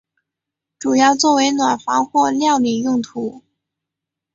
[0.79, 3.43] 主要作为暖房或料理用途。